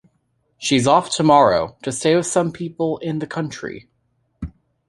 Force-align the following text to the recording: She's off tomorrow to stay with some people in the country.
She's 0.57 0.87
off 0.87 1.11
tomorrow 1.15 1.77
to 1.83 1.91
stay 1.91 2.15
with 2.15 2.25
some 2.25 2.51
people 2.51 2.97
in 2.97 3.19
the 3.19 3.27
country. 3.27 3.87